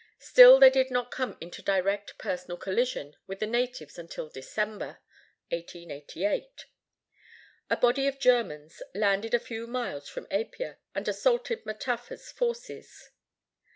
Still 0.17 0.59
they 0.59 0.71
did 0.71 0.89
not 0.89 1.11
come 1.11 1.37
into 1.39 1.61
direct 1.61 2.17
personal 2.17 2.57
collision 2.57 3.15
with 3.27 3.39
the 3.39 3.45
natives 3.45 3.99
until 3.99 4.29
December, 4.29 4.99
1888. 5.49 6.65
A 7.69 7.77
body 7.77 8.07
of 8.07 8.17
Germans 8.17 8.81
landed 8.95 9.35
a 9.35 9.39
few 9.39 9.67
miles 9.67 10.09
from 10.09 10.25
Apia, 10.31 10.79
and 10.95 11.07
assaulted 11.07 11.63
Mataafa's 11.65 12.31
forces. 12.31 13.11